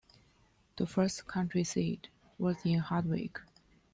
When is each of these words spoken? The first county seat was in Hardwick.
The 0.77 0.87
first 0.87 1.27
county 1.27 1.63
seat 1.63 2.09
was 2.39 2.65
in 2.65 2.79
Hardwick. 2.79 3.39